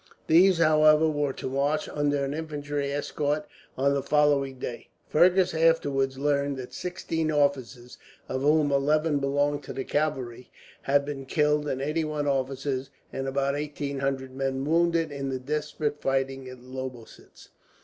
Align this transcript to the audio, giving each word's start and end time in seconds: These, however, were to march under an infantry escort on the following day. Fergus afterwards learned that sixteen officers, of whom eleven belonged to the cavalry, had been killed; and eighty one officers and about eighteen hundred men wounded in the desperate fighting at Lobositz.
These, 0.25 0.57
however, 0.57 1.07
were 1.07 1.31
to 1.33 1.47
march 1.47 1.87
under 1.87 2.25
an 2.25 2.33
infantry 2.33 2.91
escort 2.91 3.45
on 3.77 3.93
the 3.93 4.01
following 4.01 4.57
day. 4.57 4.87
Fergus 5.07 5.53
afterwards 5.53 6.17
learned 6.17 6.57
that 6.57 6.73
sixteen 6.73 7.31
officers, 7.31 7.99
of 8.27 8.41
whom 8.41 8.71
eleven 8.71 9.19
belonged 9.19 9.61
to 9.65 9.73
the 9.73 9.83
cavalry, 9.83 10.49
had 10.81 11.05
been 11.05 11.27
killed; 11.27 11.67
and 11.67 11.83
eighty 11.83 12.03
one 12.03 12.25
officers 12.25 12.89
and 13.13 13.27
about 13.27 13.55
eighteen 13.55 13.99
hundred 13.99 14.33
men 14.33 14.65
wounded 14.65 15.11
in 15.11 15.29
the 15.29 15.37
desperate 15.37 16.01
fighting 16.01 16.49
at 16.49 16.63
Lobositz. 16.63 17.49